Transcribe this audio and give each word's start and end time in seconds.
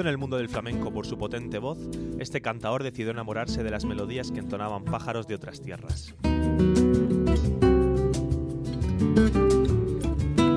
En 0.00 0.06
el 0.06 0.16
mundo 0.16 0.38
del 0.38 0.48
flamenco 0.48 0.90
por 0.90 1.06
su 1.06 1.18
potente 1.18 1.58
voz, 1.58 1.78
este 2.18 2.40
cantador 2.40 2.82
decidió 2.82 3.10
enamorarse 3.10 3.62
de 3.62 3.70
las 3.70 3.84
melodías 3.84 4.32
que 4.32 4.40
entonaban 4.40 4.82
pájaros 4.82 5.26
de 5.26 5.34
otras 5.34 5.60
tierras. 5.60 6.14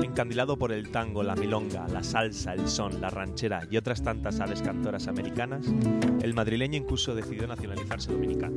Encandilado 0.02 0.56
por 0.56 0.72
el 0.72 0.88
tango, 0.88 1.22
la 1.22 1.36
milonga, 1.36 1.86
la 1.88 2.02
salsa, 2.02 2.54
el 2.54 2.68
son, 2.68 3.02
la 3.02 3.10
ranchera 3.10 3.66
y 3.70 3.76
otras 3.76 4.02
tantas 4.02 4.40
aves 4.40 4.62
cantoras 4.62 5.08
americanas, 5.08 5.66
el 6.22 6.32
madrileño 6.32 6.78
incluso 6.78 7.14
decidió 7.14 7.46
nacionalizarse 7.46 8.12
dominicano. 8.12 8.56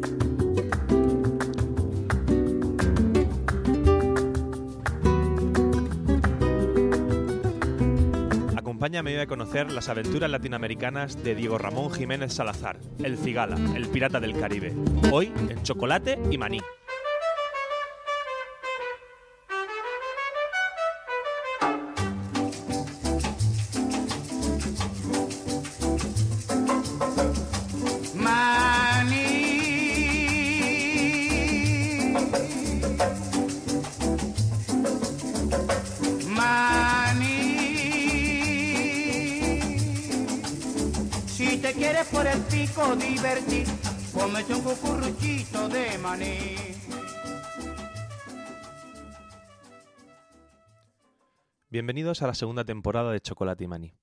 Acompáñame 8.88 9.18
hoy 9.18 9.22
a 9.22 9.28
conocer 9.28 9.70
las 9.74 9.90
aventuras 9.90 10.32
latinoamericanas 10.32 11.22
de 11.22 11.36
Diego 11.36 11.58
Ramón 11.58 11.92
Jiménez 11.92 12.32
Salazar, 12.32 12.80
el 13.04 13.18
cigala, 13.18 13.58
el 13.76 13.90
pirata 13.90 14.22
del 14.22 14.40
Caribe. 14.40 14.74
Hoy 15.12 15.34
en 15.50 15.62
chocolate 15.62 16.18
y 16.32 16.38
maní. 16.38 16.62
De 45.70 45.98
maní. 45.98 46.56
Bienvenidos 51.70 52.22
a 52.22 52.28
la 52.28 52.34
segunda 52.34 52.64
temporada 52.64 53.12
de 53.12 53.20
Chocolate 53.20 53.66
y 53.66 53.68
Maní. 53.68 53.94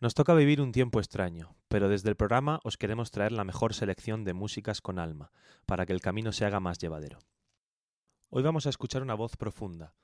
Nos 0.00 0.14
toca 0.14 0.34
vivir 0.34 0.60
un 0.60 0.70
tiempo 0.70 1.00
extraño, 1.00 1.56
pero 1.68 1.88
desde 1.88 2.08
el 2.08 2.16
programa 2.16 2.60
os 2.62 2.76
queremos 2.76 3.10
traer 3.10 3.32
la 3.32 3.44
mejor 3.44 3.74
selección 3.74 4.24
de 4.24 4.32
músicas 4.32 4.80
con 4.80 5.00
alma, 5.00 5.32
para 5.66 5.86
que 5.86 5.92
el 5.92 6.00
camino 6.00 6.32
se 6.32 6.44
haga 6.44 6.60
más 6.60 6.78
llevadero. 6.78 7.18
Hoy 8.30 8.44
vamos 8.44 8.66
a 8.66 8.70
escuchar 8.70 9.02
una 9.02 9.14
voz 9.14 9.36
profunda, 9.36 9.94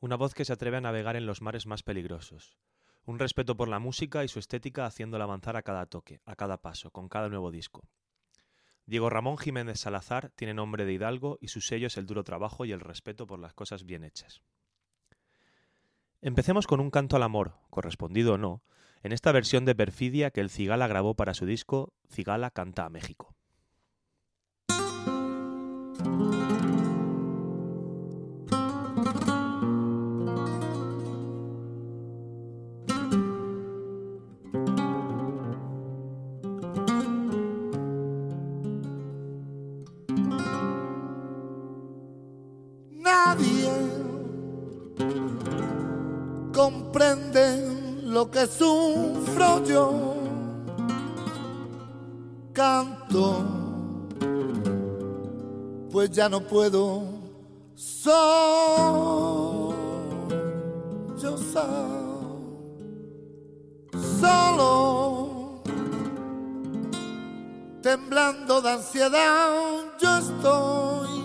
una 0.00 0.16
voz 0.16 0.34
que 0.34 0.44
se 0.44 0.52
atreve 0.52 0.76
a 0.76 0.82
navegar 0.82 1.16
en 1.16 1.24
los 1.24 1.40
mares 1.40 1.66
más 1.66 1.82
peligrosos, 1.82 2.58
un 3.06 3.18
respeto 3.18 3.56
por 3.56 3.68
la 3.68 3.78
música 3.78 4.24
y 4.24 4.28
su 4.28 4.38
estética 4.38 4.86
haciéndola 4.86 5.24
avanzar 5.24 5.56
a 5.56 5.62
cada 5.62 5.86
toque, 5.86 6.20
a 6.24 6.36
cada 6.36 6.58
paso, 6.58 6.90
con 6.90 7.08
cada 7.08 7.28
nuevo 7.28 7.50
disco. 7.50 7.82
Diego 8.86 9.08
Ramón 9.08 9.38
Jiménez 9.38 9.80
Salazar 9.80 10.30
tiene 10.36 10.54
nombre 10.54 10.84
de 10.84 10.92
hidalgo 10.92 11.38
y 11.40 11.48
su 11.48 11.60
sello 11.60 11.86
es 11.86 11.96
el 11.96 12.06
duro 12.06 12.22
trabajo 12.24 12.64
y 12.64 12.72
el 12.72 12.80
respeto 12.80 13.26
por 13.26 13.38
las 13.38 13.54
cosas 13.54 13.84
bien 13.84 14.04
hechas. 14.04 14.42
Empecemos 16.20 16.66
con 16.66 16.80
un 16.80 16.90
canto 16.90 17.16
al 17.16 17.22
amor, 17.22 17.54
correspondido 17.70 18.34
o 18.34 18.38
no, 18.38 18.62
en 19.02 19.12
esta 19.12 19.32
versión 19.32 19.66
de 19.66 19.74
Perfidia 19.74 20.30
que 20.30 20.40
el 20.40 20.50
Cigala 20.50 20.86
grabó 20.86 21.14
para 21.14 21.34
su 21.34 21.44
disco 21.44 21.92
Cigala 22.08 22.50
canta 22.50 22.86
a 22.86 22.90
México. 22.90 23.34
Lo 48.04 48.30
que 48.30 48.46
sufro 48.46 49.64
yo. 49.64 50.14
Canto, 52.52 53.42
pues 55.90 56.10
ya 56.10 56.28
no 56.28 56.40
puedo 56.40 57.02
solo. 57.74 59.74
Yo 61.20 61.36
solo, 64.20 65.62
temblando 67.82 68.60
de 68.60 68.70
ansiedad, 68.70 69.50
yo 70.00 70.18
estoy. 70.18 71.24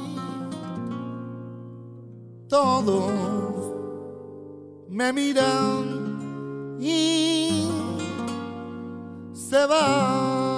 Todos 2.48 3.12
me 4.90 5.14
miran 5.14 5.89
y 6.80 7.68
se 9.34 9.66
va. 9.66 10.49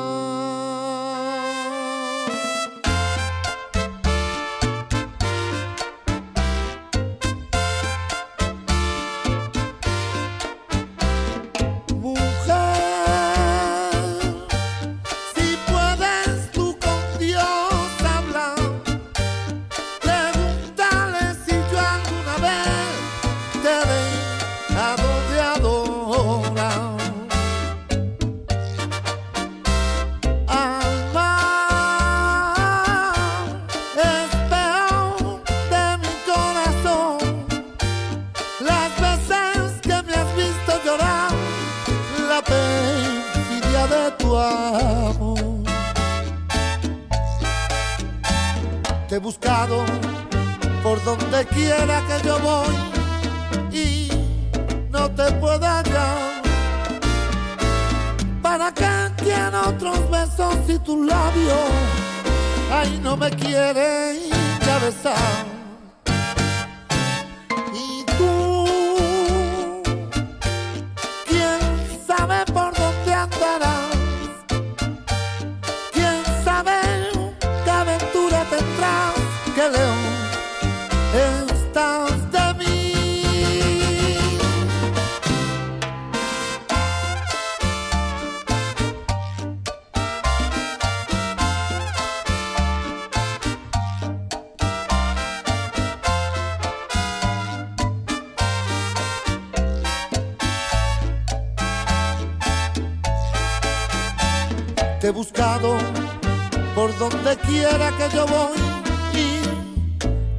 Quiera 107.47 107.91
que 107.97 108.15
yo 108.15 108.25
voy 108.25 108.57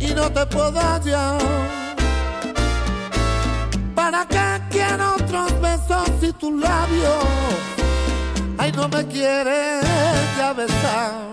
y, 0.01 0.15
no 0.15 0.31
te 0.31 0.45
puedo 0.47 0.79
hallar. 0.79 1.39
¿Para 3.95 4.27
qué 4.27 4.61
quiero 4.71 5.15
otros 5.15 5.61
besos 5.61 6.09
si 6.21 6.33
tus 6.33 6.61
labios, 6.61 7.25
ay, 8.59 8.73
no 8.73 8.89
me 8.89 9.07
quieres 9.07 9.85
ya 10.37 10.53
besar? 10.53 11.32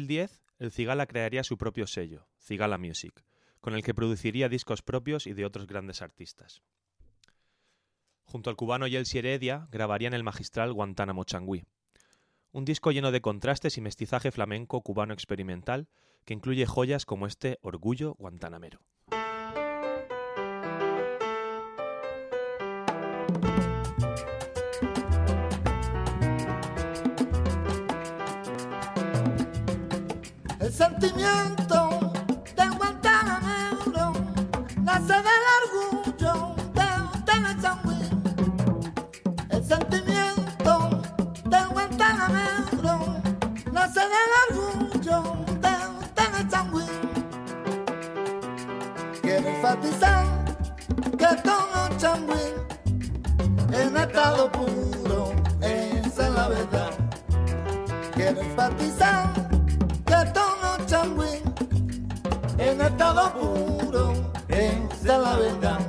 2010, 0.00 0.40
el 0.58 0.72
Cigala 0.72 1.06
crearía 1.06 1.44
su 1.44 1.58
propio 1.58 1.86
sello, 1.86 2.26
Cigala 2.38 2.78
Music, 2.78 3.22
con 3.60 3.74
el 3.74 3.82
que 3.82 3.94
produciría 3.94 4.48
discos 4.48 4.80
propios 4.80 5.26
y 5.26 5.34
de 5.34 5.44
otros 5.44 5.66
grandes 5.66 6.00
artistas. 6.00 6.62
Junto 8.24 8.48
al 8.48 8.56
cubano 8.56 8.86
Yelsi 8.86 9.18
Heredia 9.18 9.68
grabarían 9.70 10.14
el 10.14 10.22
magistral 10.22 10.72
Guantánamo 10.72 11.24
Changui, 11.24 11.64
un 12.52 12.64
disco 12.64 12.92
lleno 12.92 13.12
de 13.12 13.20
contrastes 13.20 13.76
y 13.76 13.80
mestizaje 13.80 14.30
flamenco 14.30 14.80
cubano 14.80 15.12
experimental 15.12 15.88
que 16.24 16.34
incluye 16.34 16.66
joyas 16.66 17.04
como 17.04 17.26
este 17.26 17.58
Orgullo 17.60 18.14
Guantanamero. 18.14 18.80
Sentimiento 30.80 32.10
de 32.56 32.66
Guantánamo 32.78 34.12
nace 34.82 35.12
del 35.26 35.44
orgullo 35.60 36.54
de 36.72 36.88
Tenachangui. 37.26 38.00
El 39.50 39.62
sentimiento 39.62 41.02
de 41.44 41.58
Guantánamo 41.74 43.20
nace 43.72 44.00
del 44.00 44.30
orgullo 44.48 45.22
de 45.60 45.74
Tenachangui. 46.14 46.86
Quiero 49.20 49.48
enfatizar 49.48 50.24
que 51.18 51.30
todo 51.44 51.98
changui 51.98 52.46
en 53.70 53.96
estado 53.98 54.50
puro, 54.50 55.34
esa 55.60 56.26
es 56.26 56.34
la 56.34 56.48
verdad. 56.48 56.90
Quiero 58.14 58.40
enfatizar 58.40 59.49
estado 63.00 63.32
puro, 63.32 64.12
esa 64.48 64.92
es 64.92 65.22
la 65.22 65.36
verdad. 65.36 65.79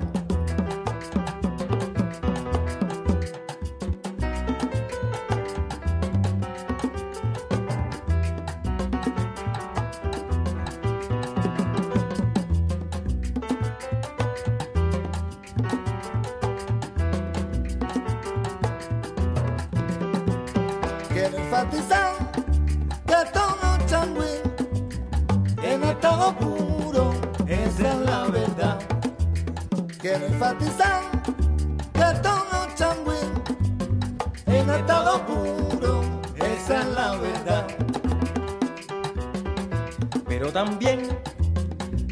También 40.53 41.07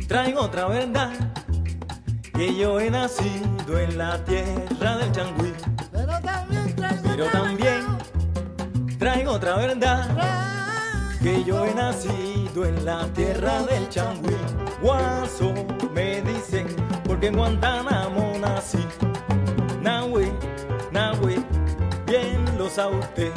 traigo 0.08 0.42
otra 0.42 0.68
verdad, 0.68 1.12
que 2.34 2.56
yo 2.56 2.80
he 2.80 2.90
nacido 2.90 3.78
en 3.78 3.98
la 3.98 4.24
tierra 4.24 4.98
del 4.98 5.12
Changüí, 5.12 5.54
Pero 5.92 6.20
también 6.22 6.76
traigo 6.76 7.02
pero 7.04 7.26
otra 7.26 7.42
también 7.42 7.86
traigo 8.98 9.32
otra 9.34 9.56
verdad, 9.58 10.08
verdad. 10.08 11.20
que 11.22 11.44
yo 11.44 11.66
he 11.66 11.74
nacido 11.76 12.66
en 12.66 12.86
la 12.86 13.06
tierra 13.14 13.62
del 13.64 13.90
Changüí. 13.90 14.36
Guaso 14.82 15.54
me 15.94 16.22
dicen, 16.22 16.68
porque 17.04 17.28
en 17.28 17.38
Guantánamo 17.38 18.29
nací. 18.50 18.80
Nahue, 19.82 20.32
Nahue, 20.92 21.44
bien 22.06 22.46
lo 22.58 22.70
sabe 22.70 22.98
usted. 23.00 23.32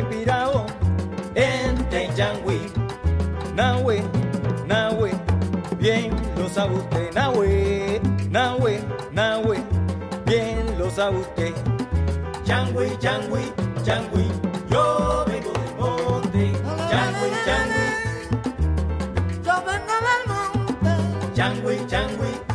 Yurien 0.00 0.08
que 0.08 0.16
me 0.16 0.16
ha 0.16 0.16
inspirado 0.16 0.66
este 1.34 2.08
changüí. 2.14 2.60
Nahue, 3.54 4.02
Nahue, 4.66 5.12
bien 5.78 6.10
lo 6.36 6.48
sabe 6.48 6.76
usted. 6.76 7.12
Nahue, 7.14 8.00
Nahue, 8.30 8.80
Nahue, 9.12 9.58
bien 10.24 10.78
lo 10.78 10.90
sabe 10.90 11.18
usted. 11.18 11.54
Changüí, 12.44 12.96
changüí, 12.98 13.52
changüí, 13.84 14.28
yo 14.70 15.24
vengo 15.26 15.52
del 15.52 15.74
monte. 15.78 16.52
Changüí, 16.90 17.30
changüí, 17.46 17.88
Yo 19.44 19.54
vengo 19.66 19.96
del 20.06 20.22
monte, 20.26 21.34
changüí, 21.34 21.86
changüí, 21.86 22.49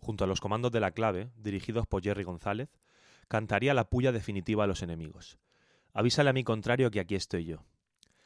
Junto 0.00 0.24
a 0.24 0.26
los 0.26 0.40
comandos 0.40 0.72
de 0.72 0.80
la 0.80 0.92
clave, 0.92 1.30
dirigidos 1.36 1.86
por 1.86 2.02
Jerry 2.02 2.22
González, 2.22 2.68
cantaría 3.28 3.74
la 3.74 3.90
puya 3.90 4.12
definitiva 4.12 4.64
a 4.64 4.66
los 4.66 4.82
enemigos. 4.82 5.38
Avísale 5.92 6.30
a 6.30 6.32
mi 6.32 6.44
contrario 6.44 6.90
que 6.90 7.00
aquí 7.00 7.14
estoy 7.14 7.44
yo. 7.44 7.64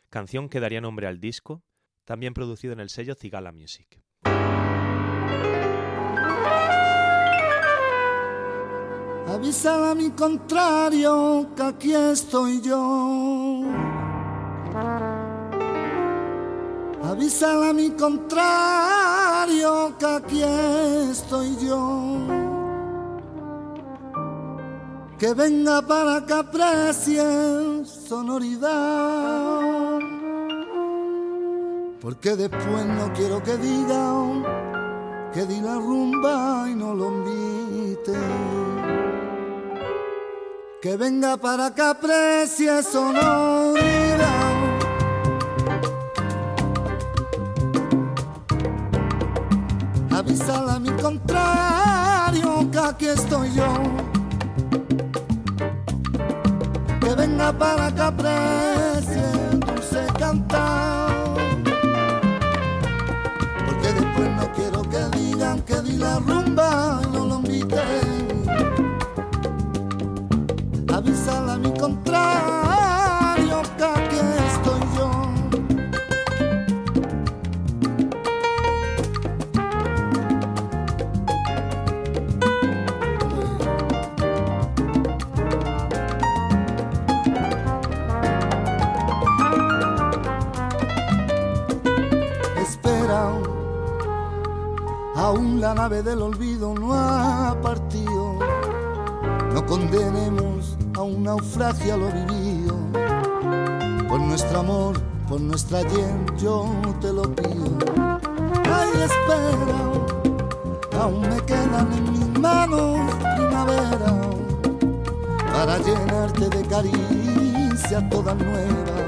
Canción 0.09 0.49
que 0.49 0.61
daría 0.61 0.81
nombre 0.81 1.07
al 1.07 1.21
disco, 1.21 1.63
también 2.05 2.35
producido 2.35 2.73
en 2.73 2.81
el 2.81 2.91
sello 2.91 3.15
Cigala 3.15 3.53
Music. 3.53 4.03
Avísala 9.33 9.93
a 9.93 9.95
mi 9.95 10.11
contrario 10.11 11.47
que 11.55 11.63
aquí 11.63 11.95
estoy 11.95 12.61
yo. 12.61 13.63
Avísala 17.05 17.71
a 17.71 17.73
mi 17.73 17.91
contrario 17.91 19.95
que 20.01 20.07
aquí 20.07 20.43
estoy 20.43 21.57
yo. 21.65 22.17
Que 25.17 25.33
venga 25.35 25.81
para 25.83 26.27
que 26.27 26.33
aprecie 26.33 27.23
sonoridad. 27.85 30.01
Porque 32.01 32.35
después 32.35 32.85
no 32.85 33.13
quiero 33.13 33.41
que 33.45 33.57
digan 33.59 34.45
que 35.33 35.47
di 35.47 35.61
la 35.61 35.77
rumba 35.77 36.67
y 36.69 36.75
no 36.75 36.95
lo 36.95 37.07
invite. 37.07 38.19
Que 40.83 40.97
venga 40.97 41.37
para 41.37 41.75
que 41.75 41.83
aprecie 41.83 42.83
sonoridad. 42.83 43.77
Avísala 50.11 50.77
a 50.77 50.79
mi 50.79 50.89
contrario 50.93 52.71
que 52.73 52.79
aquí 52.79 53.07
estoy 53.09 53.53
yo. 53.53 53.75
Que 57.03 57.15
venga 57.15 57.53
para 57.53 57.95
que 57.95 58.01
aprecie 58.01 59.23
dulce 59.59 60.07
cantar. 60.19 61.35
Porque 63.67 63.93
después 63.93 64.31
no 64.31 64.53
quiero 64.55 64.83
que 64.89 65.19
digan 65.19 65.61
que 65.61 65.79
di 65.83 65.99
la 65.99 66.19
rumba 66.21 67.03
y 67.05 67.07
no 67.15 67.27
lo 67.27 67.37
invité. 67.41 68.10
Mi 71.61 71.73
contrario 71.79 73.63
que 73.77 73.85
aquí 73.85 74.19
estoy 74.49 74.81
yo. 74.97 75.11
espera. 92.63 93.33
Aún 95.17 95.61
la 95.61 95.75
nave 95.75 96.03
del 96.03 96.23
olvido 96.23 96.75
no 96.75 96.95
ha 96.95 97.57
partido. 97.61 98.39
No 99.53 99.67
condenemos 99.67 100.80
a 101.01 101.03
un 101.03 101.23
naufragio 101.23 101.97
lo 101.97 102.09
vivido. 102.13 102.77
Por 104.07 104.21
nuestro 104.21 104.61
amor, 104.61 105.01
por 105.27 105.41
nuestra 105.41 105.79
gente, 105.79 106.35
yo 106.37 106.71
te 107.01 107.11
lo 107.11 107.23
pido. 107.23 107.79
Ay, 108.79 108.91
espera. 109.09 109.79
Aún 111.01 111.23
me 111.23 111.41
quedan 111.47 111.91
en 111.97 112.13
mis 112.13 112.39
manos 112.39 113.15
primavera 113.35 114.13
para 115.55 115.79
llenarte 115.79 116.49
de 116.51 116.63
caricias 116.67 118.11
todas 118.11 118.37
nuevas 118.37 119.01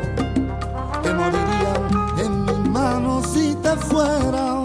que 1.02 1.12
morirían 1.12 1.82
en 2.25 2.44
mis 2.46 2.70
manos 2.70 3.26
si 3.26 3.54
te 3.56 3.76
fuera. 3.76 4.62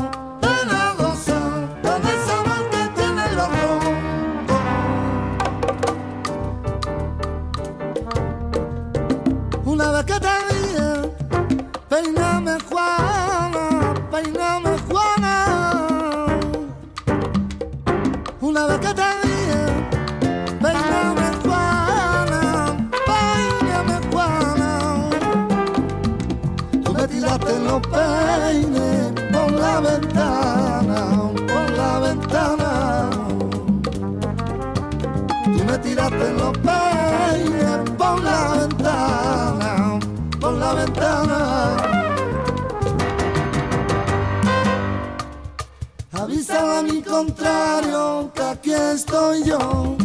Contrario 47.18 48.32
que 48.36 48.44
aquí 48.44 48.74
estoy 48.74 49.44
yo. 49.44 49.98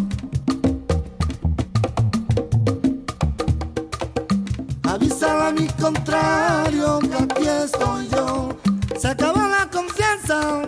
Avísala 4.85 5.49
a 5.49 5.53
mi 5.53 5.67
contrario 5.85 7.01
que 7.01 7.17
aquí 7.25 7.47
estoy 7.65 8.09
yo. 8.09 8.57
Se 8.99 9.09
acabó 9.09 9.43
la 9.47 9.69
confianza, 9.71 10.63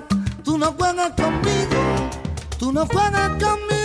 tú 0.45 0.59
no 0.59 0.67
juegas 0.79 1.13
conmigo, 1.13 1.81
tú 2.59 2.73
no 2.73 2.85
juegas 2.93 3.31
conmigo. 3.43 3.84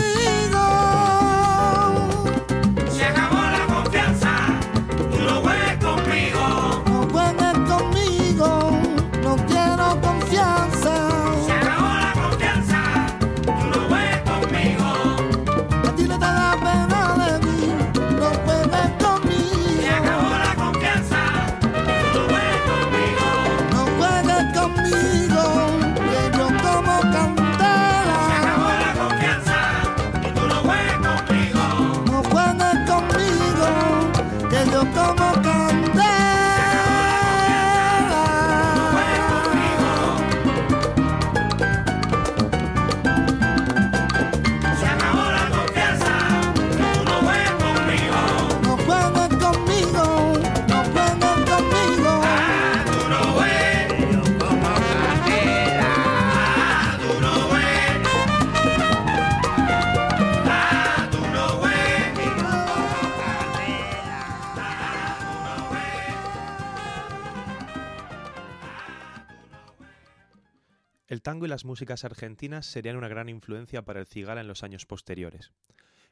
El 71.09 71.23
tango 71.23 71.47
y 71.47 71.49
las 71.49 71.65
músicas 71.65 72.05
argentinas 72.05 72.67
serían 72.67 72.95
una 72.95 73.07
gran 73.07 73.29
influencia 73.29 73.83
para 73.83 73.99
el 73.99 74.05
Cigala 74.05 74.41
en 74.41 74.47
los 74.47 74.61
años 74.61 74.85
posteriores, 74.85 75.51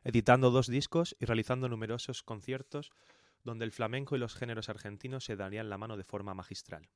editando 0.04 0.50
dos 0.50 0.66
discos 0.66 1.16
y 1.20 1.26
realizando 1.26 1.70
numerosos 1.70 2.24
conciertos 2.24 2.90
donde 3.44 3.64
el 3.64 3.72
flamenco 3.72 4.16
y 4.16 4.20
los 4.20 4.34
géneros 4.34 4.70
argentinos 4.70 5.24
se 5.24 5.36
darían 5.36 5.70
la 5.70 5.78
mano 5.78 5.98
de 5.98 6.04
forma 6.04 6.34
magistral. 6.34 6.90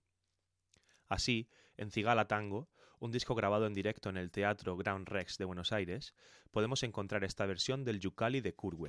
Así, 1.09 1.47
en 1.77 1.91
Cigala 1.91 2.27
Tango, 2.27 2.69
un 2.97 3.11
disco 3.11 3.35
grabado 3.35 3.67
en 3.67 3.75
directo 3.75 4.09
en 4.09 4.17
el 4.17 4.31
Teatro 4.31 4.75
Ground 4.77 5.07
Rex 5.07 5.37
de 5.37 5.45
Buenos 5.45 5.71
Aires, 5.71 6.15
podemos 6.49 6.81
encontrar 6.81 7.23
esta 7.23 7.45
versión 7.45 7.83
del 7.83 7.99
Yucali 7.99 8.41
de 8.41 8.55
Kurt 8.55 8.79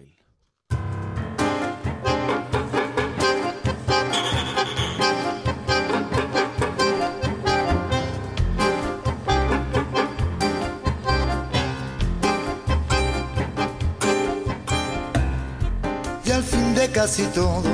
casi 17.02 17.24
todo, 17.34 17.68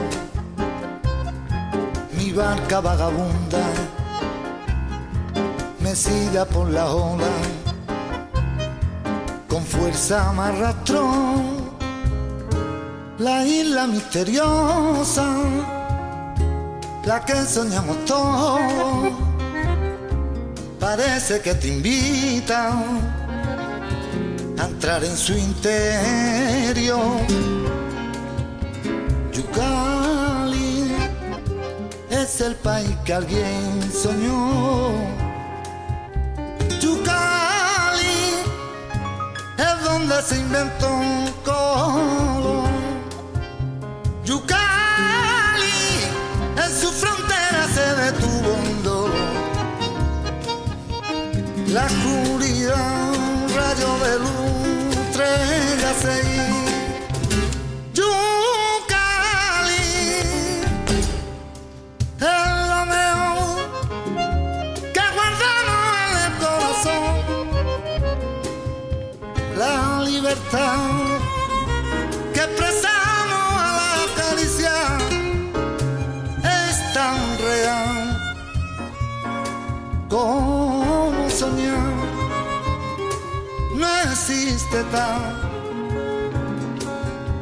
mi 2.16 2.32
barca 2.32 2.80
vagabunda, 2.80 3.62
mecida 5.80 6.46
por 6.46 6.70
la 6.70 6.86
ola, 6.86 7.28
con 9.46 9.62
fuerza 9.64 10.30
amarra 10.30 10.72
nuestro, 10.72 11.12
la 13.18 13.44
isla 13.44 13.86
misteriosa, 13.86 15.26
la 17.04 17.22
que 17.26 17.34
soñamos 17.44 18.02
todos, 18.06 19.12
parece 20.80 21.42
que 21.42 21.54
te 21.54 21.68
invita 21.68 22.72
a 24.58 24.64
entrar 24.64 25.04
en 25.04 25.16
su 25.18 25.34
interior. 25.34 27.18
Es 32.28 32.40
el 32.42 32.54
país 32.56 32.94
que 33.06 33.14
alguien 33.14 33.90
soñó. 33.90 34.92
Yucali 36.78 38.20
es 39.56 39.84
donde 39.84 40.22
se 40.22 40.36
inventó 40.36 40.88
un 40.90 41.32
color. 41.44 42.68
Yucali 44.24 45.80
en 46.64 46.70
su 46.80 46.88
frontera 47.00 47.62
se 47.76 47.86
detuvo 48.04 48.48
un 48.64 48.82
dolor. 48.82 49.10
La 51.68 51.84
oscuridad, 51.86 53.10
un 53.22 53.56
rayo 53.56 53.90
de 54.04 54.12
luz, 54.24 54.96
estrella 55.06 55.92
libertad 70.20 71.20
que 72.34 72.40
expresamos 72.40 73.52
a 73.56 73.70
la 73.78 74.06
caricia 74.20 74.74
es 76.42 76.92
tan 76.92 77.18
real 77.38 77.98
como 80.08 81.30
soñar. 81.30 81.94
No 83.76 83.86
existe 84.10 84.82
tal 84.90 85.22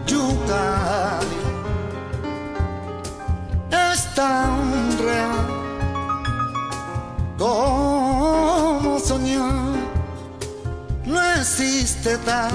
Yucali 0.06 1.40
es 3.90 4.14
tan 4.14 4.98
real 4.98 5.46
como 7.38 8.98
soñar. 9.00 9.75
No 11.36 11.42
existe 11.42 12.16
tal 12.24 12.50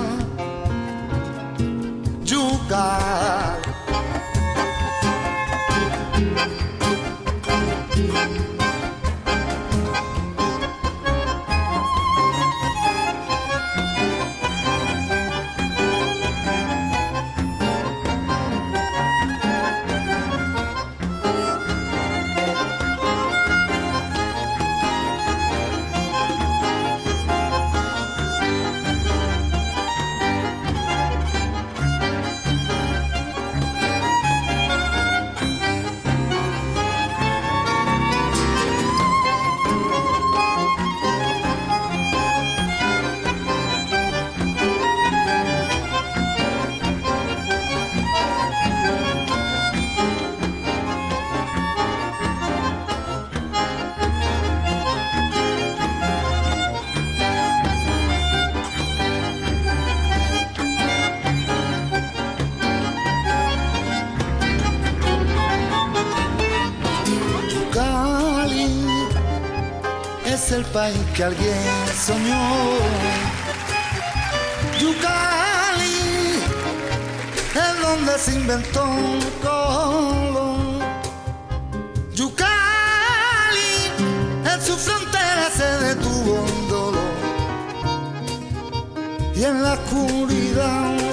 alguien 71.23 71.55
soñó. 72.05 72.77
Yucali 74.79 76.39
es 77.53 77.81
donde 77.81 78.17
se 78.17 78.31
inventó 78.33 78.85
un 78.85 79.21
color. 79.41 80.81
Yucali 82.13 83.73
en 84.51 84.61
su 84.61 84.75
frontera 84.77 85.49
se 85.55 85.69
detuvo 85.85 86.41
un 86.41 86.69
dolor. 86.69 87.11
Y 89.35 89.43
en 89.43 89.61
la 89.61 89.73
oscuridad 89.73 91.10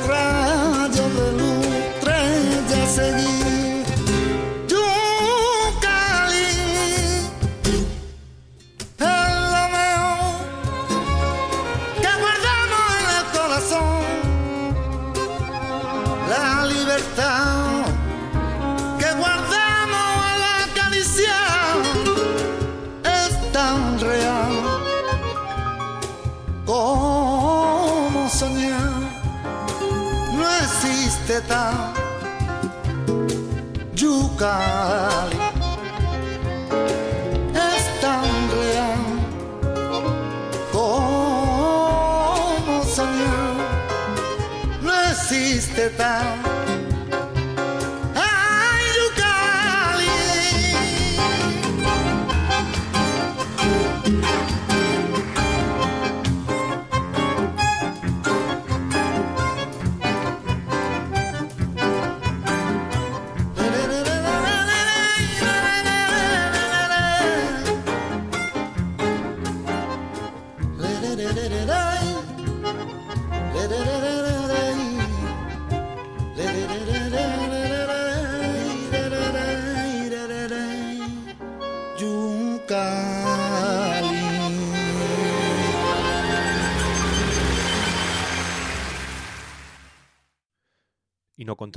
Yucali 34.39 35.37
es 37.55 38.01
tan 38.01 38.25
real 38.53 39.05
como 40.73 41.35
soñar. 42.85 43.57
No 44.81 44.93
existe 45.11 45.91
tal. 45.91 46.58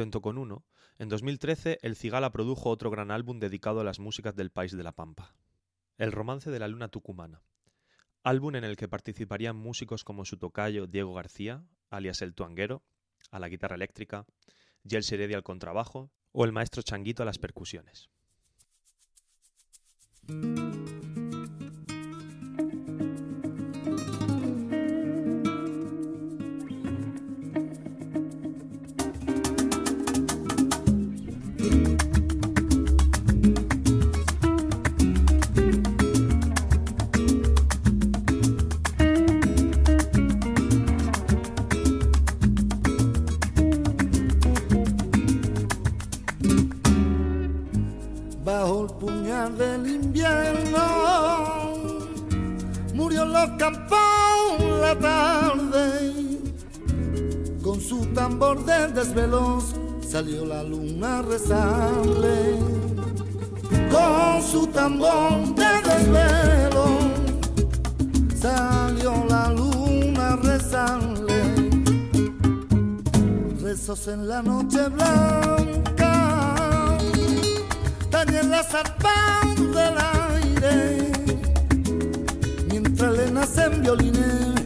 Contento 0.01 0.21
con 0.21 0.39
uno, 0.39 0.65
en 0.97 1.09
2013 1.09 1.77
el 1.83 1.95
Cigala 1.95 2.31
produjo 2.31 2.71
otro 2.71 2.89
gran 2.89 3.11
álbum 3.11 3.39
dedicado 3.39 3.81
a 3.81 3.83
las 3.83 3.99
músicas 3.99 4.35
del 4.35 4.49
país 4.49 4.75
de 4.75 4.81
la 4.81 4.93
Pampa, 4.93 5.35
El 5.99 6.11
romance 6.11 6.49
de 6.49 6.57
la 6.57 6.67
luna 6.67 6.87
tucumana, 6.87 7.43
álbum 8.23 8.55
en 8.55 8.63
el 8.63 8.77
que 8.77 8.87
participarían 8.87 9.55
músicos 9.55 10.03
como 10.03 10.25
su 10.25 10.37
tocayo 10.37 10.87
Diego 10.87 11.13
García, 11.13 11.63
alias 11.91 12.23
El 12.23 12.33
Tuanguero, 12.33 12.81
a 13.29 13.37
la 13.37 13.47
guitarra 13.47 13.75
eléctrica, 13.75 14.25
Gel 14.89 15.03
Heredia 15.07 15.37
al 15.37 15.43
contrabajo 15.43 16.09
o 16.31 16.45
el 16.45 16.51
maestro 16.51 16.81
Changuito 16.81 17.21
a 17.21 17.27
las 17.27 17.37
percusiones. 17.37 18.09
Los 53.41 53.49
campos 53.57 53.97
la 54.81 54.93
tarde, 54.99 56.13
con 57.63 57.81
su 57.81 58.05
tambor 58.13 58.63
de 58.65 58.89
desvelos 58.89 59.63
salió 60.07 60.45
la 60.45 60.61
luna 60.61 61.19
a 61.19 61.21
rezarle. 61.23 62.59
Con 63.91 64.43
su 64.43 64.67
tambor 64.67 65.55
de 65.55 65.71
desvelo 65.89 66.85
salió 68.39 69.25
la 69.27 69.51
luna 69.51 70.33
a 70.33 70.35
rezarle. 70.35 71.41
Rezos 73.59 74.07
en 74.07 74.27
la 74.27 74.43
noche 74.43 74.87
blanca, 74.87 76.13
también 78.11 78.51
la 78.51 78.61
zarpa 78.61 79.41
del 79.57 79.97
aire, 79.97 81.10
nacen 83.41 83.81
violines 83.81 84.60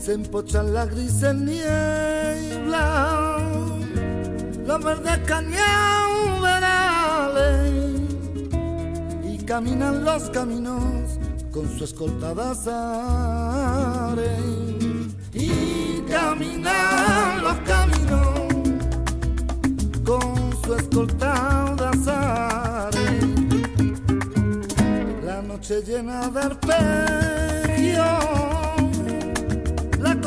se 0.00 0.14
empochan 0.14 0.72
la 0.72 0.86
gris 0.86 1.20
niebla, 1.34 3.36
los 4.66 4.82
verdes 4.82 5.18
cañaverales 5.26 8.00
y 9.22 9.36
caminan 9.44 10.02
los 10.02 10.30
caminos 10.30 11.18
con 11.52 11.68
su 11.76 11.84
escolta 11.84 12.30
azares. 12.30 14.24
Y 15.34 16.00
caminan 16.08 17.42
los 17.42 17.58
caminos 17.58 18.38
con 20.04 20.34
su 20.64 20.76
escolta 20.76 21.74
azares. 21.74 23.26
La 25.22 25.42
noche 25.42 25.82
llena 25.82 26.28
de 26.28 26.40
arpegios 26.40 26.70
la 26.70 27.49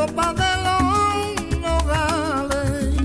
copa 0.05 0.33
de 0.33 0.51
los 0.65 1.59
nogales, 1.61 2.95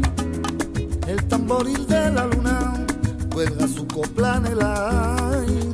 el 1.06 1.28
tamboril 1.28 1.86
de 1.86 2.10
la 2.10 2.26
luna 2.26 2.86
cuelga 3.32 3.68
su 3.68 3.86
copla 3.86 4.36
en 4.38 4.46
el 4.46 4.60
aire. 4.62 5.67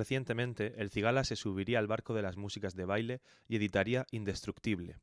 Recientemente, 0.00 0.80
el 0.80 0.90
Cigala 0.90 1.24
se 1.24 1.36
subiría 1.36 1.78
al 1.78 1.86
barco 1.86 2.14
de 2.14 2.22
las 2.22 2.38
músicas 2.38 2.74
de 2.74 2.86
baile 2.86 3.20
y 3.46 3.56
editaría 3.56 4.06
Indestructible, 4.10 4.96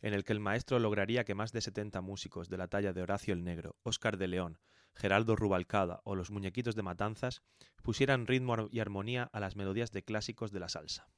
en 0.00 0.14
el 0.14 0.24
que 0.24 0.32
el 0.32 0.40
maestro 0.40 0.80
lograría 0.80 1.22
que 1.22 1.36
más 1.36 1.52
de 1.52 1.60
70 1.60 2.00
músicos 2.00 2.48
de 2.48 2.58
la 2.58 2.66
talla 2.66 2.92
de 2.92 3.02
Horacio 3.02 3.34
el 3.34 3.44
Negro, 3.44 3.76
Óscar 3.84 4.16
de 4.16 4.26
León, 4.26 4.58
Geraldo 4.94 5.36
Rubalcada 5.36 6.00
o 6.04 6.16
los 6.16 6.32
Muñequitos 6.32 6.74
de 6.74 6.82
Matanzas 6.82 7.42
pusieran 7.84 8.26
ritmo 8.26 8.68
y 8.70 8.80
armonía 8.80 9.30
a 9.32 9.38
las 9.38 9.54
melodías 9.54 9.92
de 9.92 10.02
clásicos 10.02 10.50
de 10.50 10.58
la 10.58 10.68
salsa. 10.68 11.08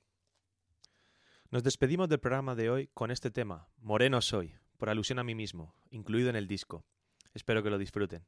Nos 1.50 1.62
despedimos 1.62 2.10
del 2.10 2.20
programa 2.20 2.54
de 2.54 2.68
hoy 2.68 2.90
con 2.92 3.10
este 3.10 3.30
tema, 3.30 3.68
Moreno 3.78 4.20
Soy, 4.20 4.54
por 4.84 4.90
alusión 4.90 5.18
a 5.18 5.24
mí 5.24 5.34
mismo, 5.34 5.74
incluido 5.88 6.28
en 6.28 6.36
el 6.36 6.46
disco. 6.46 6.84
Espero 7.32 7.62
que 7.62 7.70
lo 7.70 7.78
disfruten. 7.78 8.26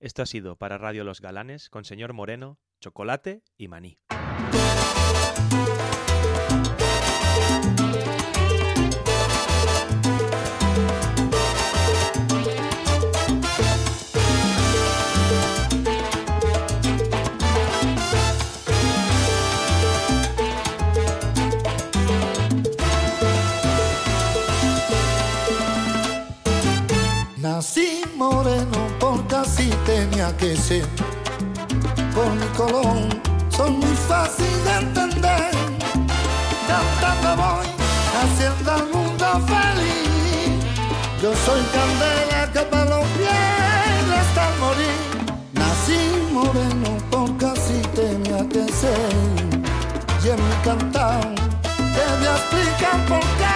Esto 0.00 0.22
ha 0.22 0.26
sido 0.26 0.56
para 0.56 0.76
Radio 0.76 1.04
Los 1.04 1.20
Galanes 1.20 1.70
con 1.70 1.84
señor 1.84 2.14
Moreno, 2.14 2.58
chocolate 2.80 3.44
y 3.56 3.68
maní. 3.68 4.00
Ser. 30.32 30.86
Por 32.14 32.30
mi 32.34 32.46
color 32.56 32.96
soy 33.50 33.70
muy 33.72 33.96
fácil 34.08 34.46
de 34.64 34.72
entender. 34.78 35.50
Cantando 36.66 37.42
voy 37.42 37.66
haciendo 38.22 38.72
al 38.72 38.86
mundo 38.90 39.26
feliz. 39.46 40.64
Yo 41.22 41.32
soy 41.44 41.62
candela 41.74 42.50
que 42.52 42.60
para 42.60 42.84
los 42.86 43.06
pies 43.18 44.04
hasta 44.18 44.50
morir. 44.60 45.00
Nací 45.52 46.00
moreno 46.32 46.96
porque 47.10 47.44
así 47.44 47.82
tenía 47.94 48.48
que 48.48 48.72
ser. 48.72 49.12
Y 50.24 50.28
en 50.30 50.48
mi 50.48 50.54
cantar 50.64 51.34
te 51.94 52.02
voy 52.18 52.26
a 52.26 52.36
explicar 52.36 53.06
por 53.08 53.20
qué. 53.20 53.53